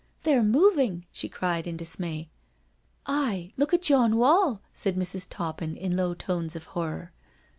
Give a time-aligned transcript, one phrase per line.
[0.23, 2.31] "They're mov ing," she cried in dismay.
[3.05, 7.11] "Aye, look at yon wadll" said Mrs, Toppin in low tones of horror.